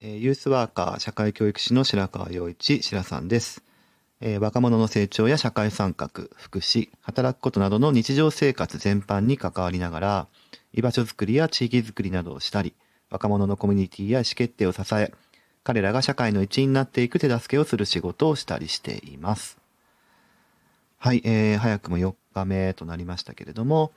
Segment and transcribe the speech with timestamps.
[0.00, 3.64] ユースワーカー社会教育士の白川陽一白さんです、
[4.20, 10.26] えー若者の成長や社会参画福祉働くことなどの日常生活全般に関わりながら
[10.72, 12.74] 居場所づくりや地域づくりなどをしたり
[13.10, 15.12] 若者のコミュニティや意思決定を支え
[15.64, 19.58] 彼らが社会の一員になっていく手助けをする仕事をしたりしています。
[20.98, 23.90] はい、えー早くも4日目となりましたけれども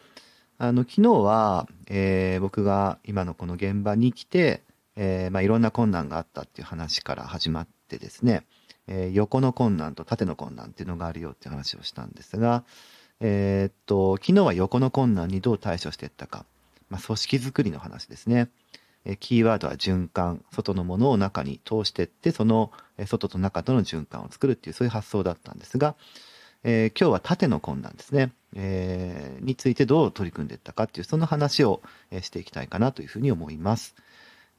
[0.57, 4.63] あの昨日は、えー僕が今のこの現場に来て
[4.95, 8.45] えーまあ、いろんな困難があったっていう話から始まってですね、
[8.87, 12.63] えー横の困難と縦の困難っていうのがあるよっていう話をしたんですが、
[13.19, 16.45] えーっと昨日は横の困難にどう対処していったか、
[16.89, 18.49] まあ、組織づくりの話ですね、
[19.05, 22.71] えーキーワードは循環外のものを中に通していってその
[23.05, 25.95] 外と中との循環を作るっていうそういう発想だったんですが、
[26.63, 31.81] えー今日は縦の困難ですね、えーについてどう取り組んでいったかっていうその話を
[32.21, 33.95] していきたいかなというふうに思います。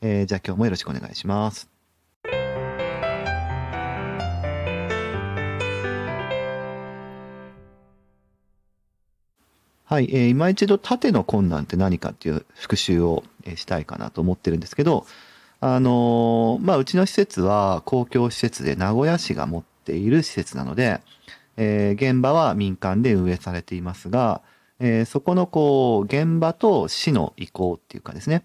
[0.05, 1.69] えーじゃあ今日もよろしくお願いします。
[9.85, 13.23] はい、えー今一度縦の困難って何かっていう復習を
[13.55, 15.07] したいかなと思ってるんですけど、
[15.61, 21.01] あのーまあ、うちの施設は公共施設で名古屋市が持っている施設なので、
[21.57, 24.41] えー現場は民間で運営されていますが、
[24.81, 28.43] えーそこのこう、現場と市の意向っていうかですね、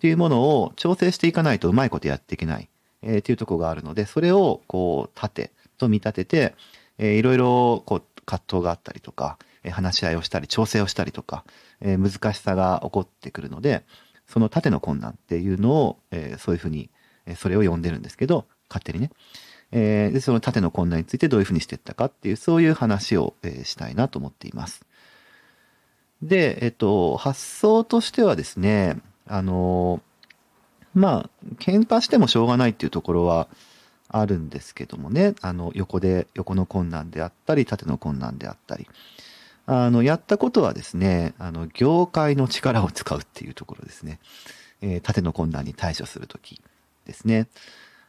[0.00, 2.70] っていうものを調整していかないとうまいことやっていけない、
[3.02, 6.54] えーっていうところがあるので、それをこう、縦と見立てて、
[6.96, 11.44] えーいろいろこう、葛藤があったりとか、えー話し合いをしたり、調整をしたりとか、
[11.82, 13.84] えー難しさが起こってくるので、
[14.26, 16.88] その縦の困難っていうのを、えーそういうふうに、
[17.26, 19.10] えーそれを呼んでるんですけど、勝手にね。
[19.70, 24.80] えーで、その縦の困難についてどういうふうにしていったかっていう、そういう話を、えーしたいなと思っています。
[26.22, 28.96] で、えっと、発想としてはですね、
[29.30, 30.02] あの、
[30.92, 33.48] まあ、喧嘩してもしょうがないっていうところは
[34.08, 38.88] あるんですけどもね、あの、横で、横の困難であったり、縦の困難であったり。
[39.66, 44.18] あの、やったことはですね、あの、業界の力を使うっていうところですね。
[44.82, 46.60] えー縦の困難に対処するとき
[47.06, 47.46] ですね。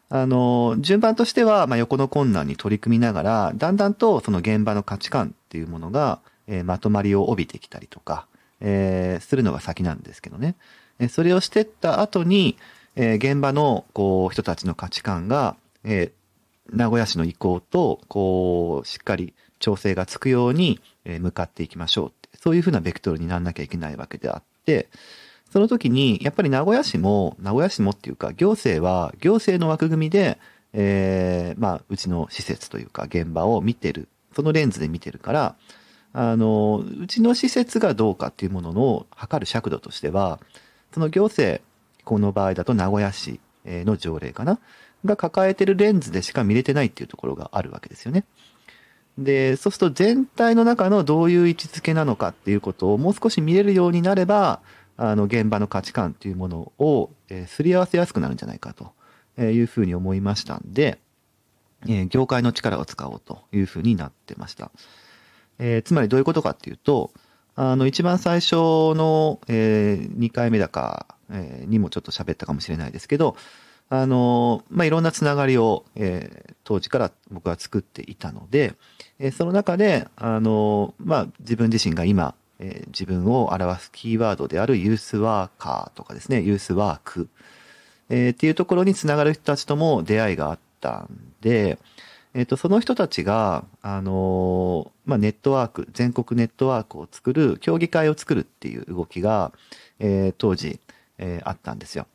[0.09, 8.25] あの、順番としては、まあ、横の困難に取り組みながら、だんだんとその現場の価値観っていうものが、えーまとまりを帯びてきたりとか、
[8.59, 10.55] えーするのが先なんですけどね。
[11.09, 12.57] それをしてった後に、
[12.95, 16.11] え現場の、こう、人たちの価値観が、え
[16.69, 22.29] 名古屋市の意向と、こう、しっかり調整がつくように、向かっていきましょうって。
[22.41, 24.89] そういうふうなベクトルにならなきゃいけないわけであって、
[25.51, 30.39] その時に、やっぱり名古屋市も、名古屋市もっていうか、行政は、行政の枠組みで、
[30.73, 34.07] えーまあ、うちの施設というか、現場を見てる。
[34.33, 35.55] そのレンズで見てるから、
[36.13, 40.39] あの、うちの施設がどうかっていうものの測る尺度としては、
[40.93, 41.61] その行政、
[42.03, 44.59] この場合だと名古屋市の条例かな
[45.05, 48.25] が抱えてるレンズでしか見れてないっていうところがあるわけですよね。
[49.17, 54.61] で、そうすると全体の中のどういう位置づけなのかっていうことをもう少し見れるようになれば、
[54.97, 58.93] あの、現場の価値観っていうものを、えーすり合わせやすくなるんじゃないかと
[59.41, 60.99] いうふうに思いましたんで、
[61.87, 64.71] えー業界の力を使おうというふうになってました。
[65.59, 67.11] えーつまりどういうことかっていうと、
[67.55, 73.35] あの、一番最初の、え2回目だか、えーにもちょっと喋ったかもしれないですけど、
[73.89, 78.75] あの、まあ、いろんなつながりを、えー当時から僕は作っていたので、
[79.19, 87.27] えーその中で、あの、まあ、自分自身が今、えー自分を表すキーワードであるユースワーカーとかですね、ユースワーク、
[88.09, 91.77] えーっていうところにつながる人たちとも出会いがあったんで、
[92.33, 99.51] えっ、と、その人たちが、あのまあ、ネットワーク、全国ネットワークを作る、協議会を作るっていう動きが、
[99.99, 100.79] えー当時、
[101.17, 102.07] えーあったんですよ。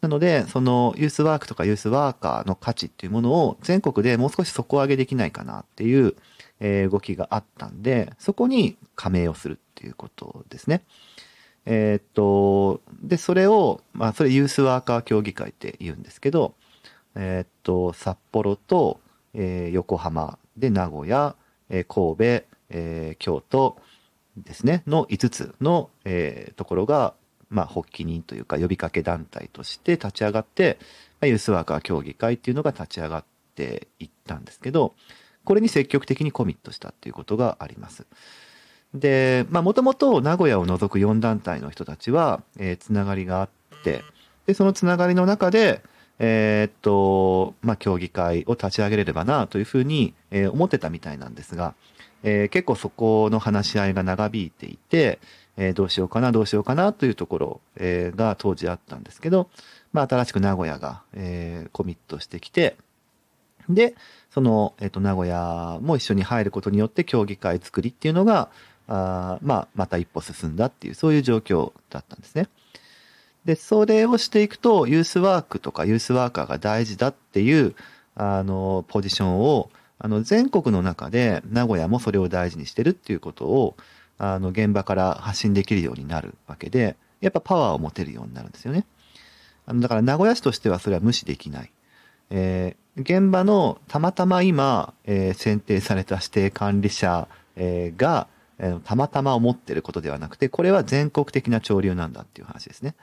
[0.00, 6.14] なので、そのユースワークとかユースワーカーの価値っていうものを全国でもう少し底上げできないかなっていう、
[6.60, 10.82] えー動きがあったんで、そこに加盟をするっていうことですね。
[11.64, 16.54] えーっと、で、それを、まあ、それユースワーカー協議会って言うんですけど、
[17.14, 19.00] えーっと、札幌と、
[19.34, 21.34] えー横浜で名古屋、
[21.70, 23.76] えー神戸、えー京都
[24.36, 27.14] ですね、の5つの、えところが、
[27.50, 30.78] まあ、発起人というか呼びかけ団体として立ち上がって、
[31.20, 34.94] まあユースワーカー協議会っていうのが立ち上がっていったんですけど、
[35.44, 38.06] これに積極的にコミットしたっていうことがあります。
[38.94, 43.48] で、まあ、もともと名古屋を除く4団体の人たちは、えーつながりがあっ
[43.82, 44.04] て、
[44.46, 45.82] で、そのつながりの中で、
[46.18, 51.74] えーっと、まあ、協議会を立ち上げれればなというふうに、えー思ってたみたいなんですが、
[52.22, 55.18] えー結構そこの話し合いが長引いていて、
[55.56, 59.48] えーどうしようかな、どうしようかなというところ、えーが当時あったんですけど、
[59.92, 62.76] まあ、新しく名古屋が、えー、コミットしてきて、
[63.68, 63.94] で、
[64.30, 68.50] その、えっ、と、名古屋も一緒に入ることによって協議会作りっていうのが、
[68.86, 72.48] あまあ、また一歩進んだっていう、そういう状況だったんですね。
[73.44, 77.74] で、それをしていくと、ユースワークとかユースワーカーが大事だっていう、
[78.14, 83.76] あの、ポジションを、あの、全国の中で名古屋もそれを大事にしてるっていうことを、
[84.18, 88.84] あの、現場から発信できるようになるわけで、やっぱパワーを持てるようになるんですよね。
[89.66, 91.70] あの、だから名古屋市としてはそれは無視できない。
[92.30, 102.94] えー、現場のたまたま今、えー、選定された指定管理者、えー、が、えー、たまたま思ってることではなくて、これは全国的な潮流なんだっていう話ですね。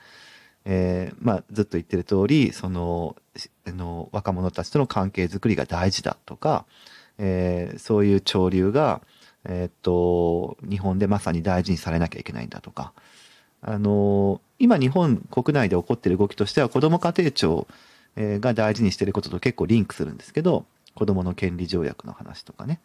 [0.65, 3.15] えー、まあ、ずっと言ってる通り、その、
[3.67, 6.65] の、若者たちとの関係づくりが大事だとか、
[7.17, 9.01] えー、そういう潮流が、
[9.45, 12.93] えー、っと、日本でまさに大事にされなきゃいけないんだとか、
[13.61, 17.67] あの、今日本国内で起こってる動きとしては、子ども家庭庁
[18.17, 20.65] が大事にしてることと結構リンクするんですけど、
[20.95, 22.79] 子どもの権利条約の話とかね、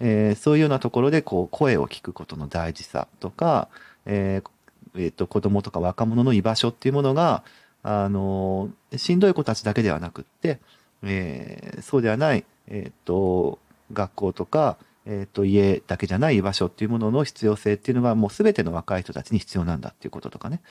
[0.00, 3.68] えー、そういうようなところでこう声を聞くことの大事さとか、
[4.06, 4.50] えー
[4.96, 7.42] えー、と子どもとか若者の居場所っていうものが、
[7.82, 10.58] あのしんどい子たちだけではなくって、
[11.02, 13.58] えー、そうではない、えっ、と
[13.92, 20.62] 学校とか、えっ、と家だけじゃない居場所っていうものの必要性っていうのがもう全ての若い人たちに必要なんだっていうこととかね。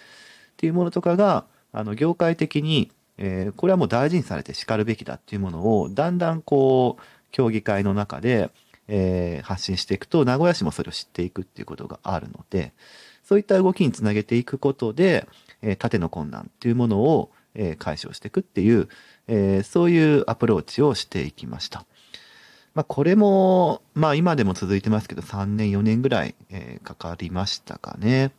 [0.54, 8.50] っていうものとかがあの業界的にえー、これはもう大事にされて叱るべきだっていうものをだんだんこう協議会の中で、
[8.88, 12.74] えー、発信していくと名古屋市もそれを知っていくっていうことがあるので
[13.24, 15.28] そういった動きにつなげていくことで、
[15.62, 18.90] えー、縦の困難っていうものを、えー、解消していくっていう、
[19.28, 21.86] えー、そういうアプローチをしていきました。
[22.76, 28.32] まあ、これも、まあ今でも続いてますけど、3年、4年ぐらい、えー、かかりましたかね。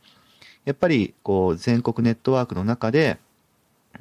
[0.65, 3.17] やっぱり、こう、全国ネットワークの中で、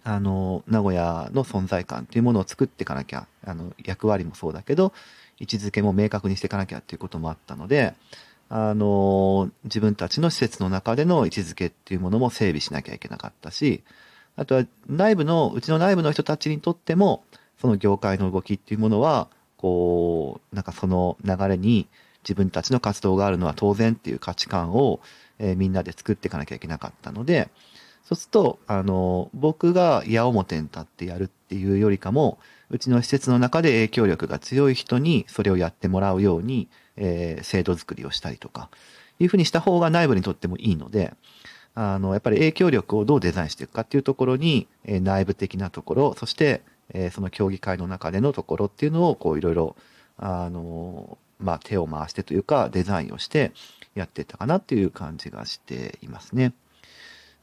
[0.02, 4.92] あの、名古屋の存在感っていうものを作っていかなきゃ、あの、役割もそうだけど、
[5.38, 7.94] 位置づけも明確にしていかなきゃっていうこともあったので、
[8.48, 13.82] あの、自分たちの施設の中での位置づけっていうものも整備しなきゃいけなかったし、
[14.36, 17.24] あとは内部の、うちの内部の人たちにとっても、
[17.60, 21.88] その業界の動きっていうものは、こう、なんかその流れに
[22.22, 25.00] 自分たちの活動があるのは当然っていう価値観を、
[25.38, 27.48] えー、みんなで作っていかなきゃいけなかったので、
[28.04, 32.38] そうすると、あの、僕が矢面に立ってやるっていうよりかも、
[32.74, 38.68] うちの施設の中で影響力が強い人にそれをやってもらうように、えー、制度づくりをしたりとか、
[39.20, 41.14] いうふうにした方が内部にとってもいいので、
[41.76, 49.76] あの、やっぱり影響力をどうデザインしていくかっていうところに、えー、内部的なところ、そして、えー、その協議会の中でのところっていうのを、こういろいろ、
[50.18, 53.52] あの、まあ、手を回してというか、デザインをして
[53.94, 56.54] やってたかなっていう感じがしていますね。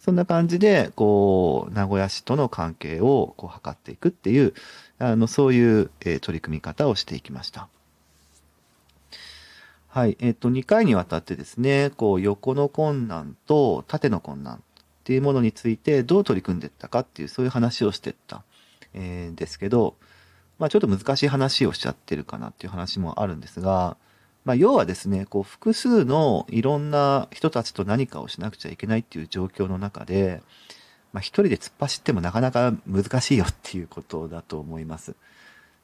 [0.01, 4.55] そんな感じで、こう、名古屋市との関係をこう測っていくっていう、
[4.97, 7.67] あの、そういう、えー、取り組み方をしていきました。
[9.87, 10.17] はい。
[10.19, 14.59] えっ、ー、と、2回にわたってですね、こう、横の困難と縦の困難っ
[15.03, 18.43] ていうものについてどう取り組んでいったかっていう、そういう話をしていった、
[18.95, 19.97] えー、ですけど、
[20.57, 23.97] まあ、ちょっと難しい話をしちゃってるかなっていう話もあるんですが、
[24.43, 30.41] まあ、要はですね、こう、複数のいろんな人たちと何かをしなくちゃいけないっていう状況の中で、
[31.13, 35.15] まあ、一人で突っ走ってもなかなか難しいよっていうことだと思います。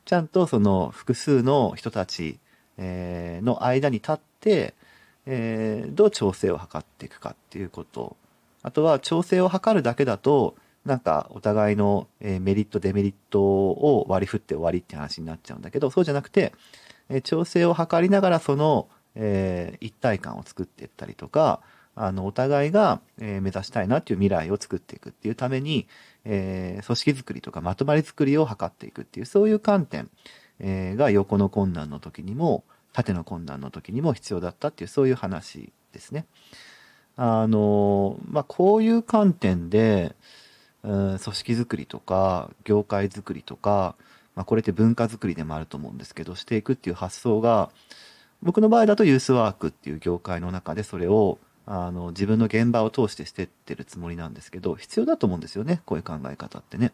[0.06, 2.39] ちゃんとその複数の人たち、
[2.77, 4.74] えの間に立って、
[5.25, 8.15] えー、どう調整を図っていくかっていうこと。
[8.63, 10.55] あとは調整を図るだけだと、
[10.86, 16.53] なんかお互いのメリット、デメリットを割り振って終わりって話になっちゃうんだけど、そうじゃなくて、
[17.09, 21.61] え調整を図りながらその、えー、一体感を作っていったりとか、
[21.95, 25.87] あの、お互いが、え、目指したいなっていう未来を作っていくっていうために、
[26.25, 30.09] えー、組織づくりとかまとまりづくりを図っていくっていう、そういう観点、
[30.59, 36.25] えー、が横の困難の時にも、縦の困難の時にも必要だったっていう、そういう話ですね。
[37.15, 40.15] あの、まあ、こういう観点で、
[40.83, 43.95] うん、組織づくりとか、業界づくりとか、
[44.38, 47.72] まあ、これって文化づくりでもあると思うんですけど、していくっていう発想が、
[48.44, 56.94] 僕の場合だとユースワークっていう業界の中でそれをあの自分の現場を通してしてってるつもりなんですけど、必要だと思うんですよね、こういう考え方ってね。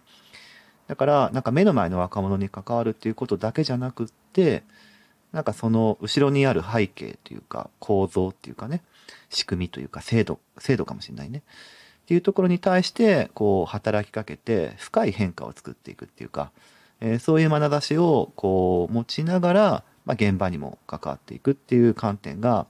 [0.87, 4.63] だから、なんか目の前の若者に関わるっていうことだけじゃなくって、
[5.33, 8.83] なんかその後ろにある背景というか構造っていうかね、
[9.29, 11.43] 仕組みというか制度、制度かもしれないね。
[12.03, 16.51] っていうところに対して、こう働きかけて深い変化を作っていくっていうか、
[17.05, 22.65] えー、そういう眼差しをこう持ちながら、まあ、現場にも関わっていくっていう観点が、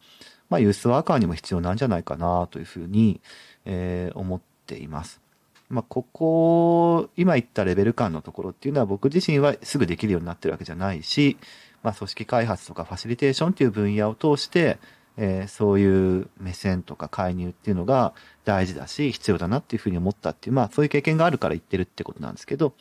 [0.50, 3.22] まあ、ユースワーカーにも必要なんじゃないかなというふうに、
[3.66, 5.22] えー、思っています。
[5.70, 11.38] まあ、ここ、今言ったレベル感のところっていうのは僕自身はすぐできるようになってるわけじゃないし、
[11.84, 14.80] まあ、組織開発とかファシリテーションっていう分野を通して、
[15.18, 18.14] えー、そういう目線とか介入っていうのが
[18.46, 22.74] 大事だし、必要だなっていうふうに思ったっていう、まあ、そういう経験があるから言ってるってことなんですけど、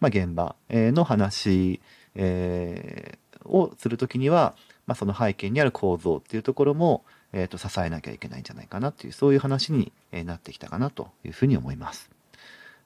[0.00, 1.80] まあ、現場の話、
[2.14, 4.54] えー、をするときには、
[4.86, 12.10] まあ、その背景にある構造っていうところも、えっ、ー、と、支えなきゃいけないんじゃないかなっていう、そういう話になってきたかなというふうに思います。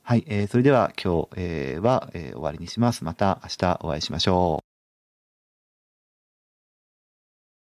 [0.03, 3.05] はい、えー、それでは今日、えー、は、えー、終わりにします。
[3.05, 4.74] また明日お会いしましょう。